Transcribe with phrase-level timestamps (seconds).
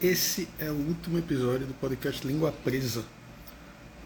[0.00, 3.04] Esse é o último episódio do podcast Língua Presa,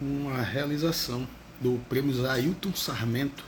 [0.01, 1.29] uma realização
[1.61, 3.45] do prêmio Ailton Sarmento,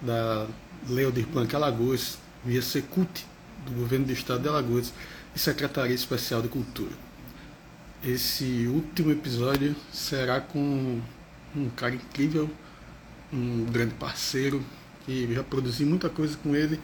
[0.00, 0.46] da
[0.88, 3.26] Leo de Blanc Alagoas, via Secult,
[3.66, 4.94] do Governo do Estado de Alagoas
[5.36, 6.94] e Secretaria Especial de Cultura.
[8.02, 10.98] Esse último episódio será com
[11.54, 12.50] um cara incrível,
[13.30, 14.64] um grande parceiro,
[15.04, 16.80] que já produzi muita coisa com ele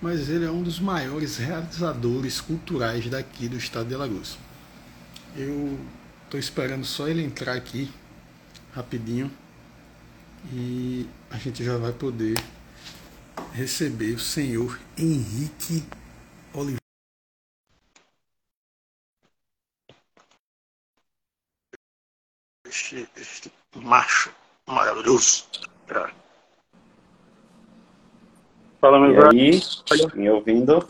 [0.00, 4.38] mas ele é um dos maiores realizadores culturais daqui do estado de Alagoas.
[5.36, 5.78] Eu
[6.24, 7.92] estou esperando só ele entrar aqui
[8.72, 9.30] rapidinho
[10.52, 12.36] e a gente já vai poder
[13.52, 15.84] receber o senhor Henrique
[16.54, 16.80] Oliveira.
[22.64, 24.32] Este, este macho
[24.66, 25.46] maravilhoso.
[28.80, 29.34] Fala, meu velho.
[29.34, 29.60] E aí,
[30.14, 30.88] me ouvindo?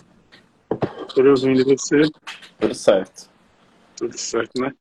[1.13, 2.03] Tô ouvindo você?
[2.61, 3.29] Tudo certo.
[3.97, 4.73] Tudo certo, né?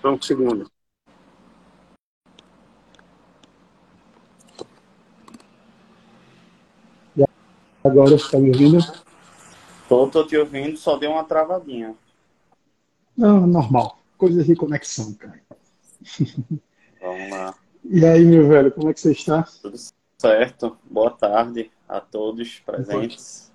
[0.00, 0.70] Vamos segundo.
[7.82, 8.78] Agora, você tá me ouvindo?
[9.88, 11.96] Tô, tô te ouvindo, só deu uma travadinha.
[13.16, 13.98] Não, normal.
[14.16, 15.42] Coisa de conexão, cara.
[17.00, 17.54] Vamos lá.
[17.84, 19.42] E aí, meu velho, como é que você está?
[19.60, 19.76] Tudo
[20.20, 20.78] certo.
[20.88, 23.50] Boa tarde a todos presentes.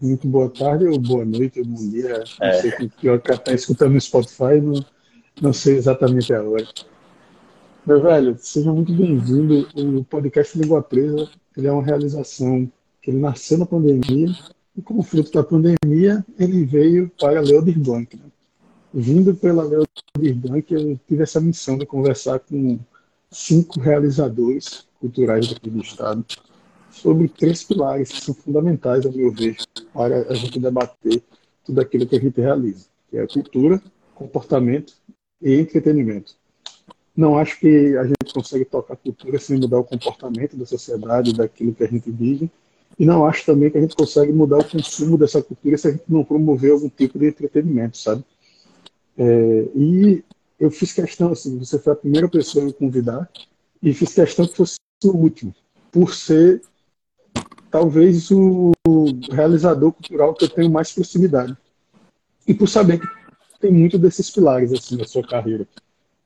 [0.00, 2.24] Muito boa tarde, ou boa noite, ou bom dia.
[2.40, 2.60] Não é.
[2.60, 4.84] sei o que está escutando no Spotify, não,
[5.40, 6.66] não sei exatamente a hora.
[7.86, 9.68] Meu velho, seja muito bem-vindo.
[9.74, 14.28] O podcast Língua Presa ele é uma realização que ele nasceu na pandemia
[14.76, 18.16] e, como fruto da pandemia, ele veio para Leodir Blanc.
[18.16, 18.24] Né?
[18.92, 22.78] Vindo pela Leodir Blanc, eu tive essa missão de conversar com
[23.30, 26.24] cinco realizadores culturais daqui do estado
[26.94, 29.56] sobre três pilares que são fundamentais, ao meu ver,
[29.92, 31.22] para a gente debater
[31.64, 33.82] tudo aquilo que a gente realiza, que é cultura,
[34.14, 34.94] comportamento
[35.42, 36.34] e entretenimento.
[37.16, 41.74] Não acho que a gente consegue tocar cultura sem mudar o comportamento da sociedade, daquilo
[41.74, 42.50] que a gente vive,
[42.98, 45.90] e não acho também que a gente consegue mudar o consumo dessa cultura se a
[45.90, 48.24] gente não promover algum tipo de entretenimento, sabe?
[49.16, 50.24] É, e
[50.58, 53.28] eu fiz questão, assim, você foi a primeira pessoa a me convidar,
[53.82, 55.54] e fiz questão que fosse o último,
[55.92, 56.62] por ser
[57.74, 58.70] talvez o
[59.32, 61.56] realizador cultural que eu tenho mais proximidade.
[62.46, 63.08] E por saber que
[63.58, 65.66] tem muito desses pilares assim na sua carreira.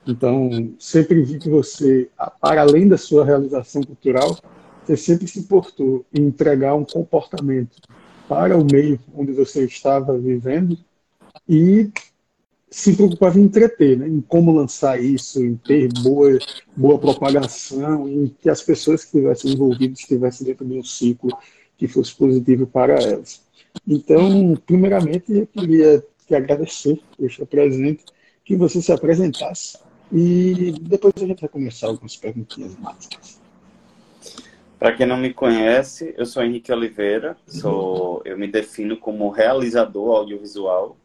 [0.07, 4.37] Então, sempre vi que você, para além da sua realização cultural,
[4.85, 7.81] você sempre se importou em entregar um comportamento
[8.29, 10.77] para o meio onde você estava vivendo
[11.49, 11.91] e
[12.71, 14.07] se preocupava em entreter, né?
[14.07, 16.39] em como lançar isso, em ter boa,
[16.77, 21.31] boa propagação, em que as pessoas que estivessem envolvidas estivessem dentro de um ciclo
[21.77, 23.43] que fosse positivo para elas.
[23.87, 28.05] Então, primeiramente, eu queria te agradecer por estar presente,
[28.45, 29.79] que você se apresentasse
[30.11, 33.39] e depois a gente vai começar algumas perguntinhas básicas.
[34.79, 40.19] Para quem não me conhece, eu sou Henrique Oliveira, sou, eu me defino como realizador
[40.19, 40.97] audiovisual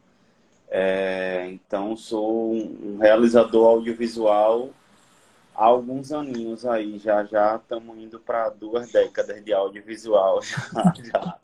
[0.76, 4.70] é, então, sou um realizador audiovisual
[5.54, 6.98] há alguns aninhos aí.
[6.98, 10.42] Já já estamos indo para duas décadas de audiovisual.
[10.42, 11.38] Já, já.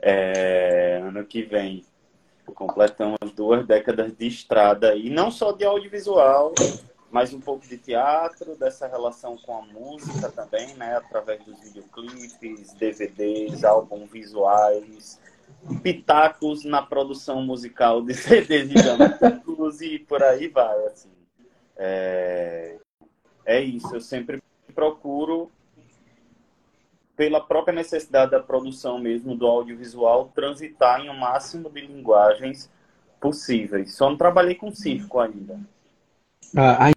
[0.00, 1.84] É, ano que vem
[2.54, 6.54] completamos duas décadas de estrada e não só de audiovisual,
[7.10, 10.96] mas um pouco de teatro, dessa relação com a música também, né?
[10.96, 15.18] Através dos videoclipes, DVDs, álbuns visuais,
[15.82, 21.10] pitacos na produção musical de CDs de e por aí vai, assim.
[21.76, 22.76] É...
[23.44, 24.42] é isso, eu sempre
[24.74, 25.50] procuro,
[27.16, 32.70] pela própria necessidade da produção mesmo do audiovisual, transitar em o um máximo de linguagens
[33.20, 33.94] possíveis.
[33.94, 35.60] Só não trabalhei com circo ainda.
[36.56, 36.90] Ah,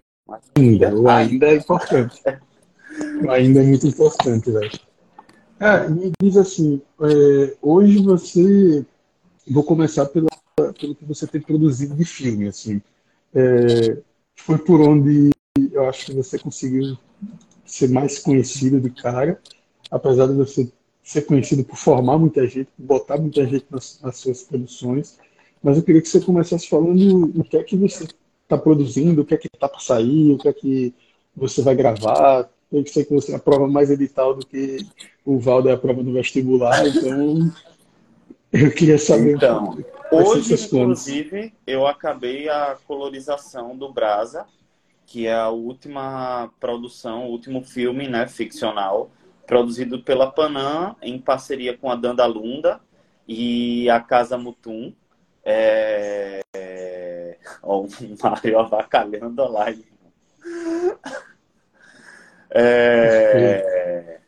[0.55, 2.21] ainda, o ainda é importante.
[3.29, 4.84] ainda é muito importante, velho.
[5.59, 8.85] É, me diz assim, é, hoje você,
[9.47, 12.81] vou começar pela, pelo que você tem produzido de filme, assim,
[13.33, 13.97] é,
[14.35, 15.31] foi por onde
[15.71, 16.97] eu acho que você conseguiu
[17.65, 19.39] ser mais conhecido de cara,
[19.89, 20.69] apesar de você
[21.01, 25.17] ser conhecido por formar muita gente, por botar muita gente nas, nas suas produções,
[25.63, 28.07] mas eu queria que você começasse falando o que é que você
[28.43, 30.93] está produzindo, o que é que está para sair, o que é que
[31.35, 34.85] você vai gravar, eu sei que você é a prova mais edital do que
[35.23, 37.51] o Valdo é a prova do vestibular, então
[38.51, 39.35] eu queria saber.
[39.35, 39.77] Então,
[40.11, 44.45] hoje, inclusive, eu acabei a colorização do Brasa,
[45.05, 49.09] que é a última produção, o último filme né, ficcional,
[49.47, 52.79] produzido pela Panam, em parceria com a Dandalunda
[53.27, 54.93] e a Casa Mutum.
[55.43, 56.41] É...
[56.55, 57.37] é...
[57.61, 57.89] Ó, o
[58.21, 59.85] Mário avacalhando a live.
[62.57, 64.19] É...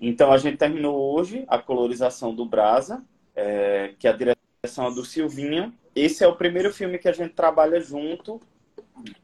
[0.00, 3.04] Então a gente terminou hoje a colorização do Brasa,
[3.34, 3.94] é...
[3.98, 5.72] que a direção é do Silvinho.
[5.94, 8.40] Esse é o primeiro filme que a gente trabalha junto,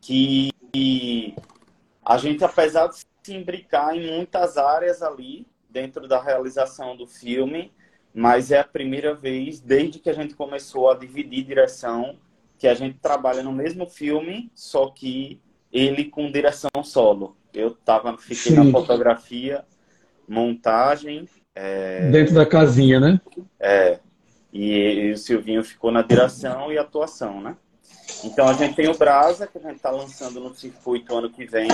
[0.01, 0.51] que
[2.05, 7.73] a gente, apesar de se imbricar em muitas áreas ali, dentro da realização do filme,
[8.15, 12.17] mas é a primeira vez desde que a gente começou a dividir direção
[12.57, 15.41] que a gente trabalha no mesmo filme, só que
[15.73, 17.37] ele com direção solo.
[17.55, 18.57] Eu tava, fiquei Sim.
[18.57, 19.65] na fotografia,
[20.29, 21.29] montagem.
[21.55, 22.11] É...
[22.11, 23.21] Dentro da casinha, né?
[23.61, 24.01] É.
[24.53, 27.57] E, e, o Silvinho ficou na direção e atuação, né?
[28.23, 31.45] Então a gente tem o Brasa, que a gente está lançando no circuito ano que
[31.45, 31.69] vem.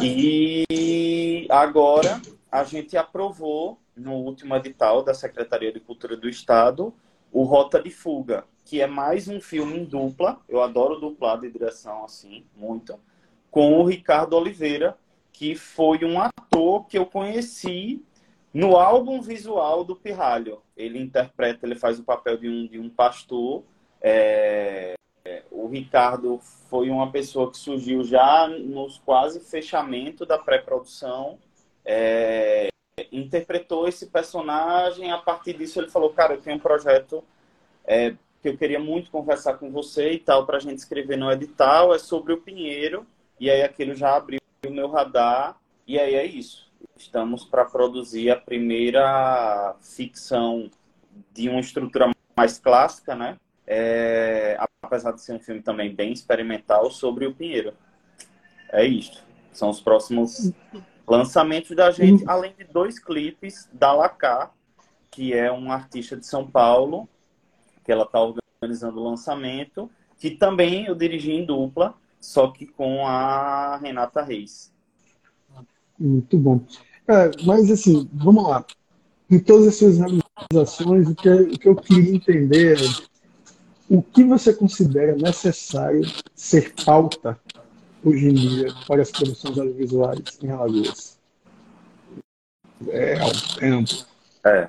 [0.00, 2.20] E agora
[2.50, 6.94] a gente aprovou no último edital da Secretaria de Cultura do Estado
[7.32, 10.40] o Rota de Fuga, que é mais um filme em dupla.
[10.48, 12.98] Eu adoro duplar de direção assim, muito.
[13.58, 14.96] Com o Ricardo Oliveira,
[15.32, 18.00] que foi um ator que eu conheci
[18.54, 20.62] no álbum visual do Pirralho.
[20.76, 23.64] Ele interpreta, ele faz o papel de um, de um pastor.
[24.00, 24.94] É,
[25.50, 26.38] o Ricardo
[26.70, 31.36] foi uma pessoa que surgiu já nos quase fechamento da pré-produção.
[31.84, 32.68] É,
[33.10, 35.10] interpretou esse personagem.
[35.10, 37.24] A partir disso, ele falou: Cara, eu tenho um projeto
[37.84, 41.28] é, que eu queria muito conversar com você e tal, para a gente escrever no
[41.32, 41.92] edital.
[41.92, 43.04] É sobre o Pinheiro.
[43.40, 45.56] E aí aquilo já abriu o meu radar.
[45.86, 46.70] E aí é isso.
[46.96, 50.70] Estamos para produzir a primeira ficção
[51.32, 53.36] de uma estrutura mais clássica, né?
[53.66, 57.74] É, apesar de ser um filme também bem experimental sobre o Pinheiro.
[58.70, 59.24] É isso.
[59.52, 60.52] São os próximos
[61.06, 64.50] lançamentos da gente, além de dois clipes da Lacá,
[65.10, 67.08] que é um artista de São Paulo,
[67.84, 73.06] que ela está organizando o lançamento, que também eu dirigi em dupla, só que com
[73.06, 74.72] a Renata Reis.
[75.98, 76.60] Muito bom.
[77.06, 78.64] É, mas assim, vamos lá.
[79.30, 83.08] Em todas as suas realizações, o que, o que eu queria entender é
[83.88, 86.02] o que você considera necessário
[86.34, 87.38] ser pauta
[88.04, 91.18] hoje em dia para as produções audiovisuais em Alagoas?
[92.88, 93.18] É,
[93.60, 93.96] é amplo.
[94.44, 94.68] É.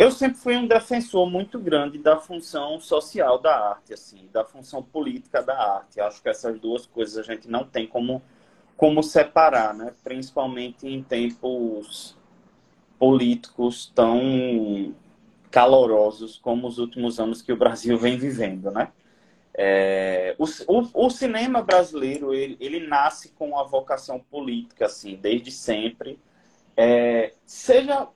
[0.00, 4.82] Eu sempre fui um defensor muito grande da função social da arte, assim, da função
[4.82, 6.00] política da arte.
[6.00, 8.22] Acho que essas duas coisas a gente não tem como,
[8.78, 9.92] como separar, né?
[10.02, 12.16] Principalmente em tempos
[12.98, 14.94] políticos tão
[15.50, 18.90] calorosos como os últimos anos que o Brasil vem vivendo, né?
[19.52, 25.50] É, o, o, o, cinema brasileiro ele, ele, nasce com a vocação política assim desde
[25.50, 26.18] sempre
[26.76, 28.08] é, seja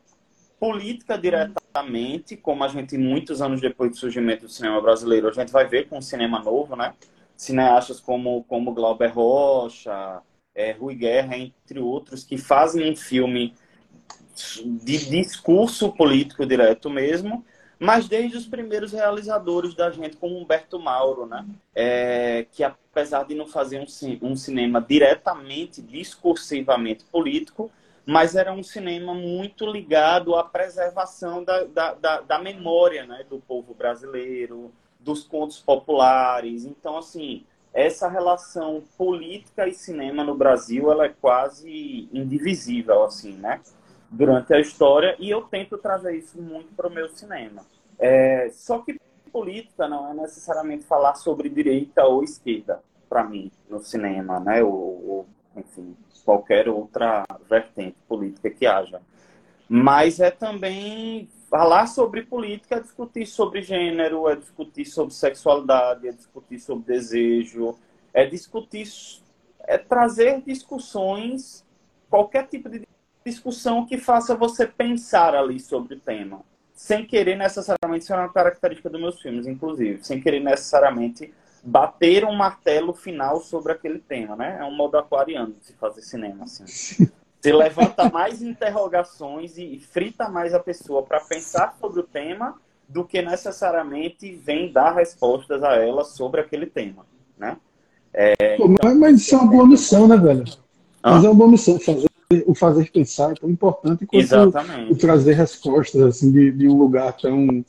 [0.64, 5.52] política diretamente como a gente muitos anos depois do surgimento do cinema brasileiro a gente
[5.52, 6.94] vai ver com o cinema novo né
[7.36, 10.22] cineastas como como Glauber Rocha
[10.54, 13.54] é, Rui Guerra entre outros que fazem um filme
[14.82, 17.44] de discurso político direto mesmo,
[17.78, 21.44] mas desde os primeiros realizadores da gente, como Humberto Mauro, né?
[21.74, 27.70] É, que apesar de não fazer um, um cinema diretamente, discursivamente político,
[28.06, 33.24] mas era um cinema muito ligado à preservação da, da, da, da memória né?
[33.28, 36.64] do povo brasileiro, dos contos populares.
[36.64, 43.60] Então, assim, essa relação política e cinema no Brasil ela é quase indivisível, assim, né?
[44.10, 47.62] durante a história e eu tento trazer isso muito para o meu cinema.
[47.98, 48.98] É, só que
[49.32, 54.62] política não é necessariamente falar sobre direita ou esquerda para mim no cinema, né?
[54.62, 59.00] Ou, enfim qualquer outra vertente política que haja.
[59.68, 66.12] Mas é também falar sobre política, é discutir sobre gênero, é discutir sobre sexualidade, é
[66.12, 67.76] discutir sobre desejo,
[68.12, 68.88] é discutir,
[69.60, 71.64] é trazer discussões,
[72.10, 72.86] qualquer tipo de
[73.24, 76.40] discussão que faça você pensar ali sobre o tema.
[76.74, 81.32] Sem querer necessariamente, isso é uma característica dos meus filmes, inclusive, sem querer necessariamente
[81.64, 84.58] bater um martelo final sobre aquele tema, né?
[84.60, 86.64] É um modo aquariano de se fazer cinema, assim.
[86.66, 92.56] Você levanta mais interrogações e frita mais a pessoa para pensar sobre o tema
[92.88, 97.06] do que necessariamente vem dar respostas a ela sobre aquele tema,
[97.38, 97.56] né?
[98.12, 98.94] É, Pô, então...
[98.94, 100.44] mas, isso é uma boa missão, né, velho?
[101.02, 102.08] Mas é uma boa missão fazer
[102.46, 104.58] o fazer pensar é tão importante quanto
[104.90, 107.64] o, trazer respostas assim, de, de, um lugar tão.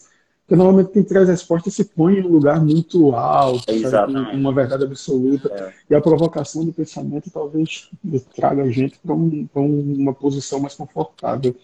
[0.45, 4.83] Porque normalmente quem traz respostas se põe em um lugar muito alto, sabe, uma verdade
[4.83, 5.51] absoluta.
[5.51, 5.73] É.
[5.89, 7.89] E a provocação do pensamento talvez
[8.35, 11.55] traga a gente para um, uma posição mais confortável.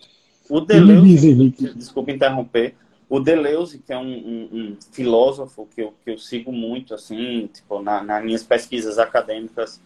[0.50, 2.74] O Deleuze, desculpa interromper,
[3.08, 7.48] o Deleuze, que é um, um, um, filósofo que eu, que eu sigo muito, assim,
[7.54, 9.80] tipo, na, nas minhas pesquisas acadêmicas,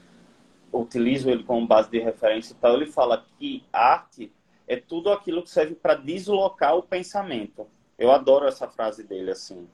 [0.72, 4.32] utilizo ele como base de referência e tal, ele fala que arte
[4.68, 7.68] é tudo aquilo que serve para deslocar o pensamento.
[7.98, 9.68] Eu adoro essa frase dele, assim.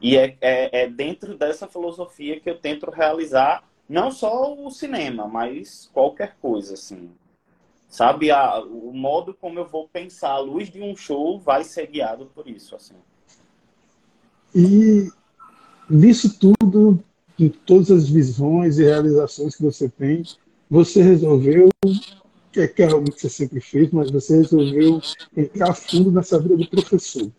[0.00, 5.26] E é, é, é, dentro dessa filosofia que eu tento realizar não só o cinema,
[5.26, 7.10] mas qualquer coisa, assim.
[7.88, 11.86] Sabe, a, o modo como eu vou pensar a luz de um show vai ser
[11.86, 12.96] guiado por isso, assim.
[14.54, 15.08] E
[15.88, 17.02] disso tudo,
[17.36, 20.22] de todas as visões e realizações que você tem,
[20.68, 21.68] você resolveu,
[22.52, 25.00] que é, é algo que você sempre fez, mas você resolveu
[25.36, 27.30] entrar fundo nessa vida de professor.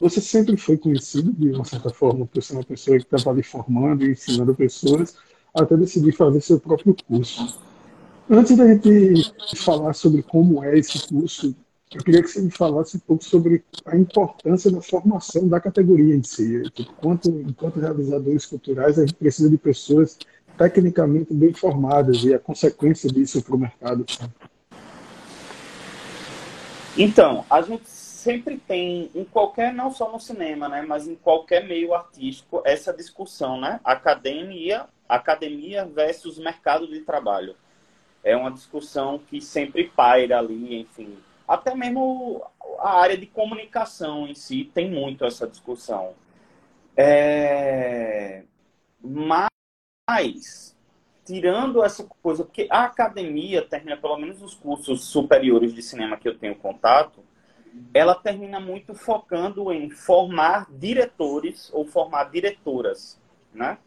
[0.00, 3.42] Você sempre foi conhecido, de uma certa forma, por ser uma pessoa que estava ali
[3.42, 5.16] formando e ensinando pessoas,
[5.54, 7.58] até decidir fazer seu próprio curso.
[8.28, 11.54] Antes da gente falar sobre como é esse curso,
[11.94, 16.16] eu queria que você me falasse um pouco sobre a importância da formação da categoria
[16.16, 16.62] em si.
[16.76, 20.18] Enquanto, enquanto realizadores culturais, a gente precisa de pessoas
[20.58, 24.04] tecnicamente bem formadas e a consequência disso para o mercado.
[26.96, 27.82] Então, a gente
[28.24, 32.90] sempre tem, em qualquer, não só no cinema, né, mas em qualquer meio artístico, essa
[32.90, 33.78] discussão, né?
[33.84, 37.54] Academia, academia versus mercado de trabalho.
[38.22, 41.18] É uma discussão que sempre paira ali, enfim.
[41.46, 42.42] Até mesmo
[42.78, 46.14] a área de comunicação em si tem muito essa discussão.
[46.96, 48.44] É...
[49.02, 50.74] Mas,
[51.26, 56.26] tirando essa coisa, porque a academia termina, pelo menos os cursos superiores de cinema que
[56.26, 57.22] eu tenho contato,
[57.92, 63.20] ela termina muito focando em formar diretores ou formar diretoras,
[63.52, 63.78] né?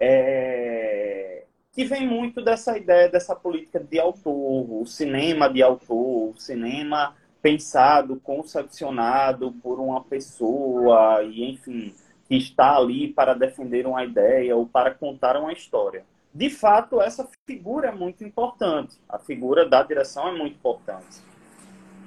[0.00, 1.44] É...
[1.72, 7.16] que vem muito dessa ideia, dessa política de autor, o cinema de autor, o cinema
[7.42, 11.94] pensado, concepcionado por uma pessoa e, enfim,
[12.28, 16.04] que está ali para defender uma ideia ou para contar uma história.
[16.32, 18.96] De fato, essa figura é muito importante.
[19.08, 21.22] A figura da direção é muito importante.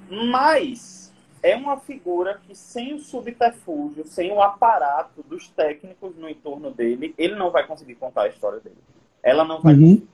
[0.08, 1.01] Mas
[1.42, 7.14] é uma figura que, sem o subterfúgio, sem o aparato dos técnicos no entorno dele,
[7.18, 8.78] ele não vai conseguir contar a história dele.
[9.22, 10.06] Ela não vai uhum.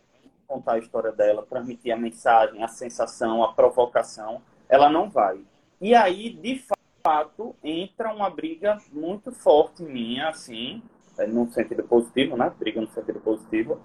[0.47, 4.41] contar a história dela, transmitir a mensagem, a sensação, a provocação.
[4.69, 5.39] Ela não vai.
[5.81, 6.65] E aí, de
[7.03, 10.83] fato, entra uma briga muito forte minha, assim,
[11.19, 12.51] é, no sentido positivo, né?
[12.59, 13.81] Briga no sentido positivo,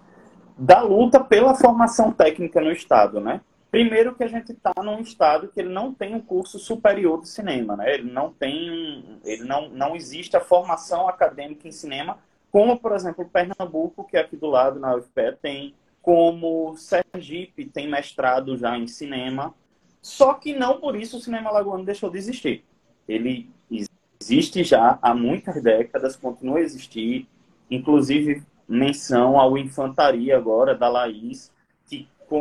[0.57, 3.41] da luta pela formação técnica no Estado, né?
[3.73, 7.27] Primeiro que a gente está num estado que ele não tem um curso superior de
[7.27, 7.91] cinema, né?
[7.91, 12.19] Ele não tem, ele não, não existe a formação acadêmica em cinema,
[12.51, 17.89] como por exemplo Pernambuco, que é aqui do lado na UFPE tem, como Sergipe tem
[17.89, 19.55] mestrado já em cinema.
[20.03, 22.63] Só que não por isso o cinema lagoano deixou de existir.
[23.07, 23.49] Ele
[24.21, 27.27] existe já há muitas décadas, continua a existir,
[27.71, 31.51] inclusive menção ao Infantaria agora da Laís,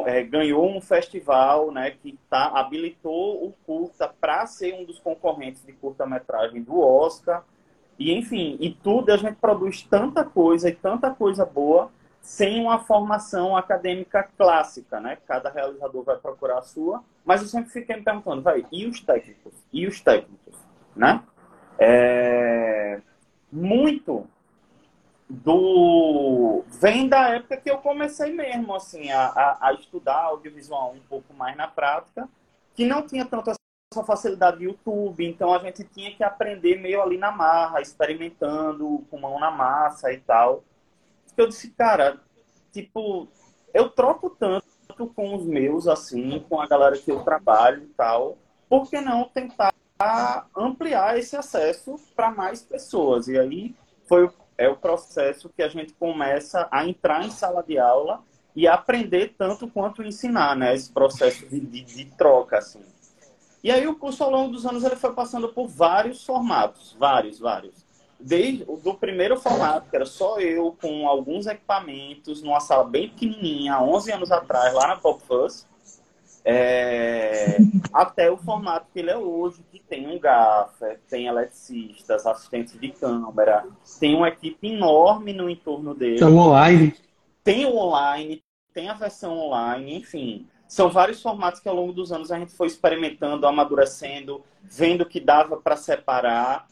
[0.06, 5.64] é, ganhou um festival né, que tá, habilitou o curta para ser um dos concorrentes
[5.64, 7.44] de curta-metragem do Oscar.
[7.98, 11.90] E, enfim, e tudo a gente produz tanta coisa e tanta coisa boa
[12.22, 15.18] sem uma formação acadêmica clássica, né?
[15.26, 17.02] Cada realizador vai procurar a sua.
[17.24, 19.52] Mas eu sempre fiquei me perguntando, vai, e os técnicos?
[19.72, 20.56] E os técnicos,
[20.94, 21.22] né?
[21.78, 23.00] É...
[23.50, 24.26] Muito
[25.32, 31.00] do vem da época que eu comecei mesmo assim a, a, a, estudar audiovisual um
[31.08, 32.28] pouco mais na prática
[32.74, 37.00] que não tinha tanto essa facilidade de YouTube então a gente tinha que aprender meio
[37.00, 40.62] ali na marra experimentando com mão na massa e tal.
[41.34, 42.20] Eu disse cara
[42.70, 43.26] tipo
[43.72, 48.36] eu troco tanto com os meus assim com a galera que eu trabalho e tal
[48.68, 49.72] por que não tentar
[50.54, 53.28] ampliar esse acesso para mais pessoas?
[53.28, 53.74] E aí
[54.06, 54.28] foi
[54.62, 58.22] é o processo que a gente começa a entrar em sala de aula
[58.54, 60.74] e aprender tanto quanto ensinar, né?
[60.74, 62.80] Esse processo de, de, de troca, assim.
[63.64, 67.38] E aí o curso ao longo dos anos ele foi passando por vários formatos, vários,
[67.38, 67.84] vários.
[68.20, 73.74] Desde o primeiro formato, que era só eu com alguns equipamentos, numa sala bem pequenininha,
[73.74, 75.66] há 11 anos atrás, lá na Pop Fuzz,
[76.44, 77.56] é,
[77.92, 82.88] até o formato que ele é hoje, que tem um gaffer, tem eletricistas, assistentes de
[82.90, 83.66] câmera,
[84.00, 86.18] tem uma equipe enorme no entorno dele.
[86.18, 86.94] Tem online.
[87.44, 90.46] Tem o online, tem a versão online, enfim.
[90.66, 95.20] São vários formatos que ao longo dos anos a gente foi experimentando, amadurecendo, vendo que
[95.20, 96.66] dava para separar.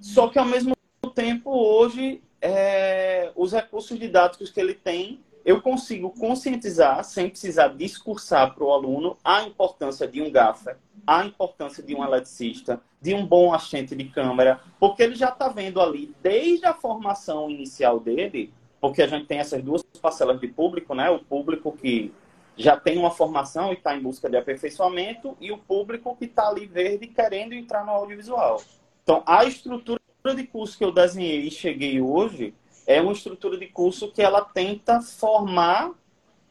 [0.00, 0.74] Só que ao mesmo
[1.14, 8.52] tempo, hoje, é, os recursos didáticos que ele tem eu consigo conscientizar, sem precisar discursar
[8.52, 10.76] para o aluno, a importância de um gaffer,
[11.06, 15.46] a importância de um eletricista, de um bom assistente de câmera, porque ele já está
[15.46, 20.48] vendo ali, desde a formação inicial dele, porque a gente tem essas duas parcelas de
[20.48, 21.08] público, né?
[21.10, 22.12] O público que
[22.56, 26.48] já tem uma formação e está em busca de aperfeiçoamento, e o público que está
[26.48, 28.60] ali verde querendo entrar no audiovisual.
[29.04, 30.00] Então, a estrutura
[30.34, 32.52] de curso que eu desenhei e cheguei hoje
[32.86, 35.92] é uma estrutura de curso que ela tenta formar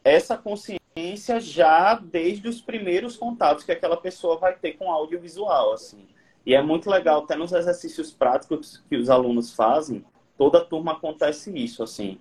[0.04, 6.06] essa consciência já desde os primeiros contatos que aquela pessoa vai ter com audiovisual, assim.
[6.44, 10.04] E é muito legal, até nos exercícios práticos que os alunos fazem,
[10.38, 12.18] toda turma acontece isso, assim.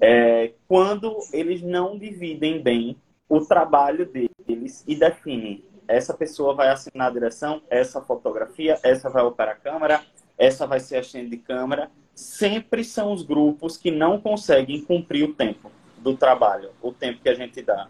[0.00, 2.96] É, quando eles não dividem bem
[3.28, 9.22] o trabalho deles e definem essa pessoa vai assinar a direção, essa fotografia, essa vai
[9.22, 10.02] operar a câmera,
[10.42, 15.22] essa vai ser a assistente de câmera, sempre são os grupos que não conseguem cumprir
[15.22, 17.86] o tempo do trabalho, o tempo que a gente dá.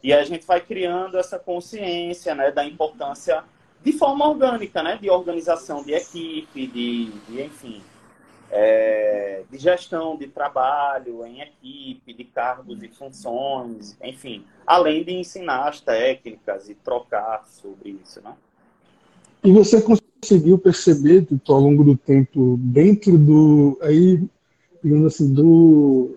[0.00, 3.42] E a gente vai criando essa consciência né, da importância
[3.82, 7.82] de forma orgânica, né, de organização de equipe, de, de enfim,
[8.48, 15.68] é, de gestão de trabalho em equipe, de cargos e funções, enfim, além de ensinar
[15.68, 18.36] as técnicas e trocar sobre isso, né?
[19.42, 19.82] E você
[20.22, 24.22] conseguiu perceber, tipo, ao longo do tempo, dentro do, aí,
[24.82, 26.16] digamos assim, do,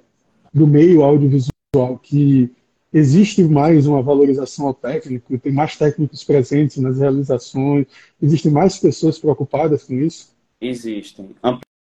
[0.53, 2.51] do meio audiovisual, que
[2.93, 7.87] existe mais uma valorização ao técnico, tem mais técnicos presentes nas realizações,
[8.21, 10.33] existem mais pessoas preocupadas com isso?
[10.61, 11.35] Existem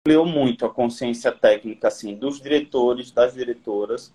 [0.08, 4.12] ampliou muito a consciência técnica assim dos diretores, das diretoras,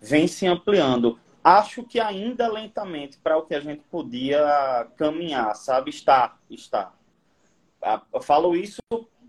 [0.00, 1.18] vem se ampliando.
[1.42, 5.90] Acho que ainda lentamente para o que a gente podia caminhar, sabe?
[5.90, 6.92] Está, está.
[8.22, 8.78] Falo isso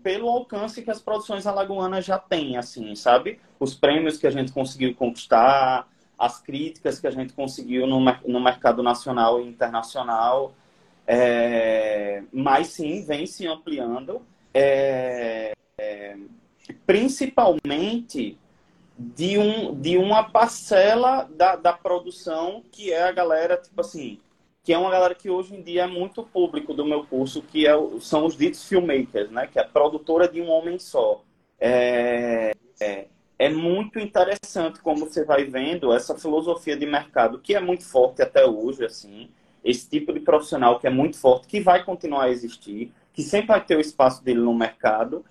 [0.02, 3.38] pelo alcance que as produções alagoanas já têm, assim, sabe?
[3.58, 5.86] Os prêmios que a gente conseguiu conquistar,
[6.18, 10.54] as críticas que a gente conseguiu no, no mercado nacional e internacional.
[11.06, 14.22] É, mas sim, vem se ampliando.
[14.52, 16.16] É, é,
[16.86, 18.38] principalmente
[18.98, 24.20] de, um, de uma parcela da, da produção que é a galera, tipo assim,
[24.70, 27.66] que é uma galera que hoje em dia é muito público do meu curso, que
[27.66, 29.48] é, são os ditos filmmakers, né?
[29.48, 31.24] Que é produtora de um homem só.
[31.58, 37.58] É, é, é, muito interessante como você vai vendo essa filosofia de mercado, que é
[37.58, 39.28] muito forte até hoje, assim,
[39.64, 43.48] esse tipo de profissional que é muito forte, que vai continuar a existir, que sempre
[43.48, 45.24] vai ter o espaço dele no mercado,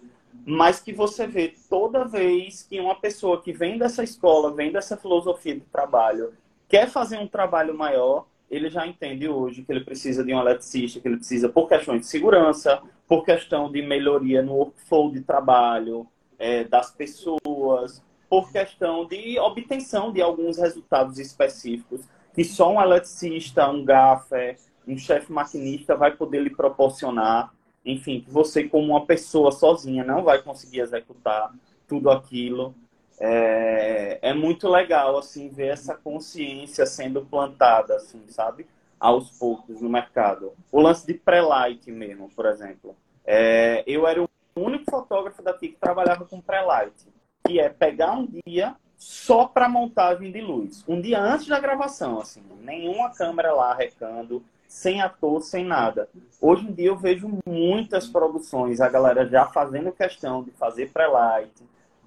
[0.45, 4.97] mas que você vê toda vez que uma pessoa que vem dessa escola, vem dessa
[4.97, 6.33] filosofia de trabalho,
[6.67, 10.99] quer fazer um trabalho maior, ele já entende hoje que ele precisa de um eletricista,
[10.99, 16.07] que ele precisa por questões de segurança, por questão de melhoria no workflow de trabalho
[16.37, 22.01] é, das pessoas, por questão de obtenção de alguns resultados específicos
[22.33, 24.57] que só um eletricista, um gaffer,
[24.87, 27.51] um chefe maquinista vai poder lhe proporcionar
[27.85, 31.53] enfim, que você como uma pessoa sozinha não vai conseguir executar
[31.87, 32.75] tudo aquilo.
[33.19, 38.65] É, é muito legal, assim, ver essa consciência sendo plantada, assim, sabe?
[38.99, 40.53] Aos poucos no mercado.
[40.71, 42.95] O lance de pré-light mesmo, por exemplo.
[43.25, 47.07] É, eu era o único fotógrafo daqui que trabalhava com pré-light,
[47.45, 50.83] que é pegar um dia só para montagem de luz.
[50.87, 56.09] Um dia antes da gravação, assim, nenhuma câmera lá recando, sem ator, sem nada.
[56.39, 61.51] Hoje em dia eu vejo muitas produções, a galera já fazendo questão de fazer pré-light,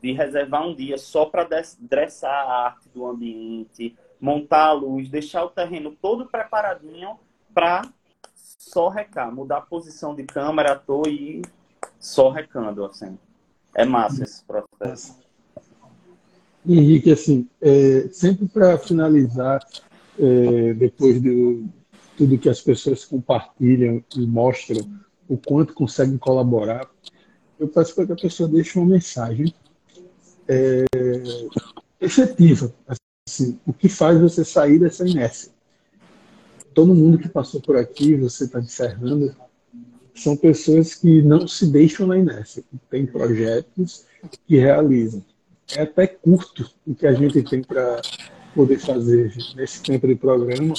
[0.02, 5.44] de reservar um dia só para dressar a arte do ambiente, montar a luz, deixar
[5.44, 7.16] o terreno todo preparadinho
[7.54, 7.82] para
[8.34, 11.42] só recar, mudar a posição de câmera, ator e
[12.00, 13.16] só recando, assim.
[13.74, 15.18] É massa esse processo.
[16.66, 19.64] Henrique, assim, é, sempre para finalizar,
[20.18, 21.64] é, depois do,
[22.16, 24.80] tudo que as pessoas compartilham e mostram
[25.28, 26.88] o quanto conseguem colaborar,
[27.58, 29.52] eu peço para que a pessoa deixe uma mensagem
[30.48, 30.84] é,
[32.00, 32.72] efetiva.
[33.26, 35.52] Assim, o que faz você sair dessa inércia?
[36.74, 39.34] Todo mundo que passou por aqui, você está encerrando,
[40.14, 44.04] são pessoas que não se deixam na inércia, que têm projetos
[44.46, 45.24] que realizam.
[45.74, 48.00] É até curto o que a gente tem para
[48.54, 50.74] poder fazer nesse tempo de programa,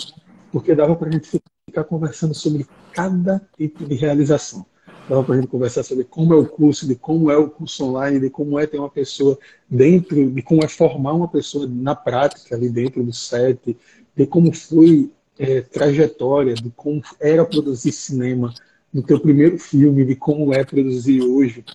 [0.51, 4.65] porque dava para a gente ficar conversando sobre cada tipo de realização.
[5.07, 7.85] Dava para a gente conversar sobre como é o curso, de como é o curso
[7.85, 9.37] online, de como é ter uma pessoa
[9.69, 13.77] dentro, de como é formar uma pessoa na prática ali dentro do set,
[14.15, 18.53] de como foi é, trajetória, de como era produzir cinema
[18.93, 21.65] no teu primeiro filme, de como é produzir hoje,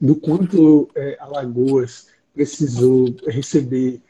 [0.00, 4.02] do quanto é, Alagoas precisou receber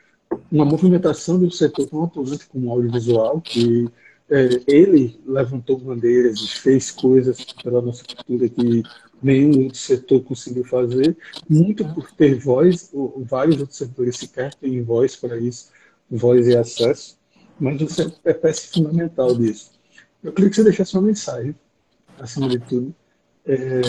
[0.51, 3.89] uma movimentação um setor tão atuante como o audiovisual, que
[4.31, 8.83] é, ele levantou bandeiras e fez coisas pela nossa cultura que
[9.23, 11.17] nenhum outro setor conseguiu fazer,
[11.49, 15.71] muito por ter voz, vários outros setores sequer têm voz para isso,
[16.11, 17.19] voz e acesso,
[17.59, 19.73] mas você é peça fundamental disso.
[20.23, 21.55] Eu queria que você deixasse uma mensagem,
[22.19, 22.95] acima de tudo,
[23.45, 23.81] é,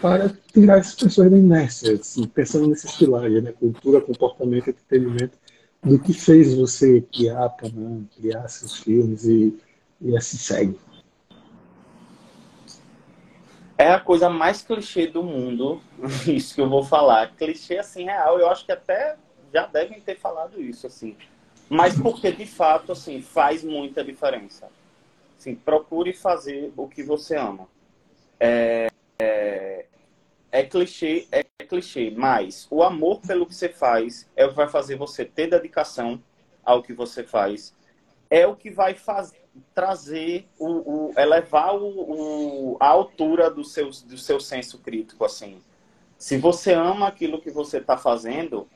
[0.00, 3.52] para tirar essas pessoas da inércia, assim, pensando nesses pilares, né?
[3.52, 5.36] cultura, comportamento, entretenimento,
[5.82, 9.56] do que fez você criar Panam, criar seus filmes e,
[10.00, 10.78] e assim segue.
[13.76, 15.80] É a coisa mais clichê do mundo,
[16.26, 17.34] isso que eu vou falar.
[17.36, 19.16] Clichê assim real, eu acho que até
[19.54, 21.16] já devem ter falado isso assim.
[21.68, 24.68] Mas porque de fato assim faz muita diferença.
[25.38, 27.68] Assim, procure fazer o que você ama.
[28.40, 28.88] É,
[30.50, 34.68] é clichê, é clichê, mas o amor pelo que você faz é o que vai
[34.68, 36.22] fazer você ter dedicação
[36.64, 37.74] ao que você faz.
[38.30, 38.96] É o que vai
[39.74, 45.60] trazer, o, o elevar o, o, a altura do seu, do seu senso crítico, assim.
[46.18, 48.68] Se você ama aquilo que você está fazendo,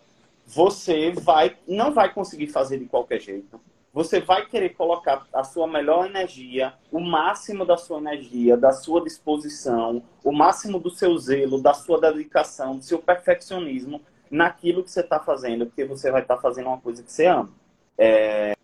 [0.47, 3.61] você vai não vai conseguir fazer de qualquer jeito
[3.93, 9.03] você vai querer colocar a sua melhor energia, o máximo da sua energia, da sua
[9.03, 14.01] disposição, o máximo do seu zelo, da sua dedicação, do seu perfeccionismo
[14.31, 17.27] naquilo que você está fazendo, porque você vai estar tá fazendo uma coisa que você
[17.27, 17.51] ama.
[17.99, 18.55] É,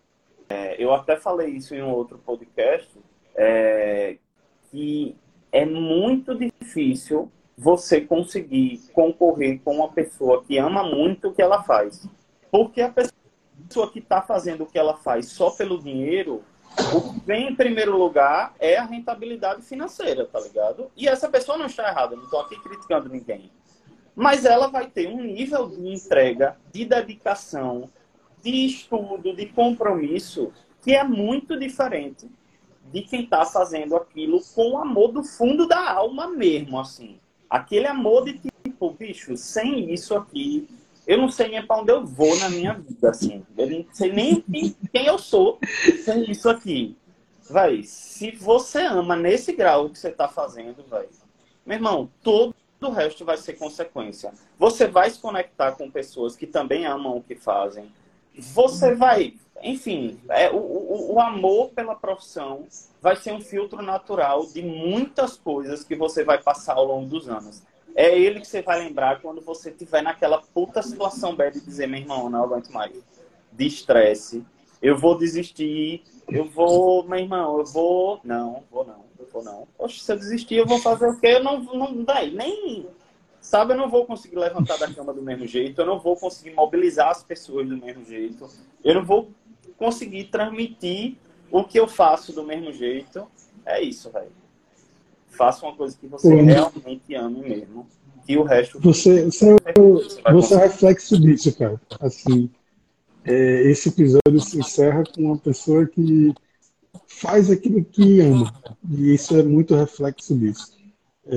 [0.49, 2.89] é, eu até falei isso em um outro podcast,
[3.35, 4.17] é,
[4.71, 5.15] que
[5.51, 11.61] é muito difícil você conseguir concorrer com uma pessoa que ama muito o que ela
[11.61, 12.07] faz.
[12.49, 13.18] Porque a pessoa
[13.69, 16.43] pessoa que está fazendo o que ela faz só pelo dinheiro,
[16.93, 20.91] o que vem em primeiro lugar é a rentabilidade financeira, tá ligado?
[20.97, 23.51] E essa pessoa não está errada, não estou aqui criticando ninguém.
[24.15, 27.87] Mas ela vai ter um nível de entrega, de dedicação,
[28.41, 30.51] de estudo, de compromisso,
[30.81, 32.27] que é muito diferente
[32.91, 37.19] de quem está fazendo aquilo com amor do fundo da alma mesmo, assim.
[37.47, 40.67] Aquele amor de tipo, bicho, sem isso aqui,
[41.09, 43.43] eu não sei nem para onde eu vou na minha vida, assim.
[43.57, 44.45] Eu não sei nem
[44.93, 45.57] quem, eu sou
[46.05, 46.95] sem isso aqui.
[47.49, 51.07] Vai, se você ama nesse grau que você está fazendo, vai,
[51.65, 54.31] meu irmão, todo o resto vai ser consequência.
[54.59, 57.91] Você vai se conectar com pessoas que também amam o que fazem.
[58.37, 62.67] Você vai, enfim, é, o, o, o amor pela profissão
[63.01, 67.27] vai ser um filtro natural de muitas coisas que você vai passar ao longo dos
[67.27, 67.63] anos
[67.99, 71.85] é ele que você vai lembrar quando você tiver naquela puta situação bad de dizer,
[71.85, 72.93] meu irmão, não aguento mais.
[73.51, 74.45] De estresse.
[74.81, 76.03] Eu vou desistir.
[76.29, 78.21] Eu vou, meu irmão, eu vou.
[78.23, 79.67] Não, vou não, eu vou não.
[79.77, 81.27] Poxa, se eu desistir, eu vou fazer o quê?
[81.27, 82.87] Eu não, não daí, nem.
[83.41, 86.55] Sabe, eu não vou conseguir levantar da cama do mesmo jeito, eu não vou conseguir
[86.55, 88.49] mobilizar as pessoas do mesmo jeito,
[88.83, 89.31] eu não vou
[89.77, 91.17] conseguir transmitir
[91.51, 93.29] o que eu faço do mesmo jeito.
[93.65, 94.31] É isso, velho.
[95.29, 97.87] Faça uma coisa que você realmente ame mesmo.
[98.27, 98.79] E o resto.
[98.81, 101.81] Você, você, é, você é reflexo disso, cara.
[101.99, 102.49] Assim,
[103.25, 106.33] é, esse episódio se encerra com uma pessoa que
[107.07, 108.53] faz aquilo que ama.
[108.89, 110.77] E isso é muito reflexo disso.
[111.25, 111.35] É,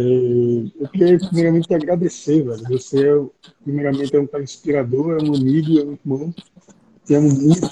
[0.81, 2.63] eu queria, primeiramente, te agradecer, velho.
[2.69, 3.25] Você, é,
[3.63, 6.35] primeiramente, é um cara inspirador, é um amigo, é um irmão.
[7.05, 7.69] Te amo muito.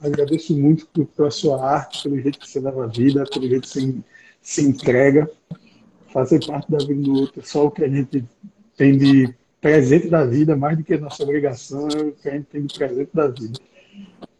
[0.00, 3.68] Agradeço muito pela sua arte, pelo jeito que você leva a vida, pelo jeito que
[3.68, 3.94] você
[4.48, 5.30] se entrega,
[6.10, 8.24] fazer parte da vida do outro, só o que a gente
[8.78, 12.32] tem de presente da vida, mais do que a nossa obrigação, é o que a
[12.32, 13.60] gente tem de presente da vida.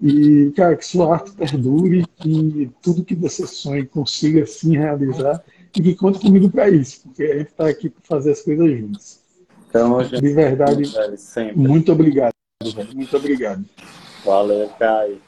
[0.00, 5.44] E, cara, que sua arte perdure, que tudo que você sonha consiga sim realizar
[5.76, 8.78] e que conte comigo para isso, porque a gente está aqui para fazer as coisas
[8.78, 9.20] juntos.
[9.68, 10.84] Então, gente, de verdade,
[11.54, 12.32] muito obrigado,
[12.94, 13.62] muito obrigado.
[14.24, 15.20] Valeu, Caio.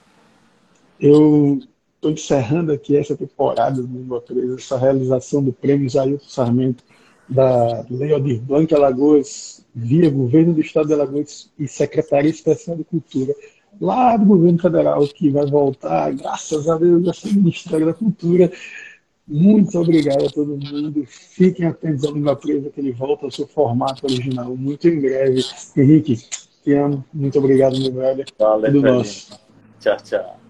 [0.99, 1.61] Eu
[2.01, 6.83] estou encerrando aqui essa temporada do Língua Presa, essa realização do Prêmio Jailton Sarmento
[7.29, 12.85] da Lei Aldir Blanc Alagoas, via Governo do Estado de Alagoas e Secretaria Especial de
[12.85, 13.35] Cultura,
[13.81, 18.51] lá do Governo Federal, que vai voltar, graças a Deus, a ser Ministério da Cultura.
[19.29, 21.05] Muito obrigado a todo mundo.
[21.07, 25.45] Fiquem atentos à Língua Presa, que ele volta ao seu formato original muito em breve.
[25.77, 26.17] Henrique,
[26.65, 27.05] te amo.
[27.13, 28.25] Muito obrigado, meu velho.
[28.37, 29.39] Valeu, Tudo nosso.
[29.79, 30.41] Tchau, tchau.